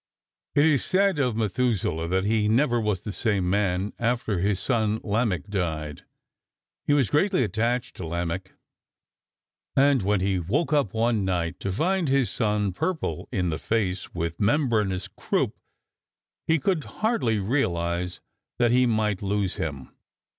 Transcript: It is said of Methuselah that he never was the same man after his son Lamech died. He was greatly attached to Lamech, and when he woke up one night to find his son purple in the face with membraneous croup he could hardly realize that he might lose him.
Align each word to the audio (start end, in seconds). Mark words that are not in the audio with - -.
It 0.55 0.65
is 0.65 0.83
said 0.83 1.19
of 1.19 1.35
Methuselah 1.35 2.07
that 2.07 2.23
he 2.25 2.47
never 2.47 2.81
was 2.81 3.01
the 3.01 3.11
same 3.13 3.47
man 3.47 3.93
after 3.99 4.39
his 4.39 4.59
son 4.59 4.99
Lamech 5.03 5.45
died. 5.45 6.05
He 6.87 6.93
was 6.93 7.11
greatly 7.11 7.43
attached 7.43 7.97
to 7.97 8.07
Lamech, 8.07 8.51
and 9.75 10.01
when 10.01 10.19
he 10.19 10.39
woke 10.39 10.73
up 10.73 10.95
one 10.95 11.23
night 11.23 11.59
to 11.59 11.71
find 11.71 12.07
his 12.09 12.31
son 12.31 12.73
purple 12.73 13.29
in 13.31 13.51
the 13.51 13.59
face 13.59 14.11
with 14.11 14.39
membraneous 14.39 15.07
croup 15.07 15.55
he 16.47 16.57
could 16.57 16.83
hardly 16.85 17.37
realize 17.37 18.21
that 18.57 18.71
he 18.71 18.87
might 18.87 19.21
lose 19.21 19.57
him. 19.57 19.91